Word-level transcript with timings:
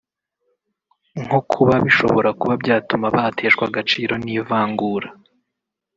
nko 1.23 1.39
kuba 1.51 1.73
bishobora 1.85 2.29
kuba 2.39 2.53
byatuma 2.61 3.05
bateshwa 3.15 3.63
agaciro 3.69 4.13
n’ivangura 4.23 5.07